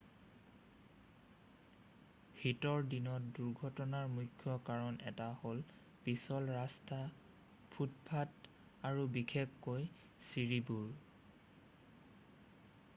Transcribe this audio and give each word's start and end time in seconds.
শীতৰ 2.43 2.87
দিনত 2.93 3.27
দুৰ্ঘটনাৰ 3.39 4.07
মুখ্য 4.13 4.55
কাৰণ 4.69 4.97
এটা 5.11 5.27
হ'ল 5.43 5.61
পিছল 6.07 6.49
ৰাস্তা 6.55 7.01
ফুটপথ 7.77 8.49
আৰু 8.91 9.05
বিশেষকৈ 9.19 9.87
ছিৰিবোৰ 10.31 10.91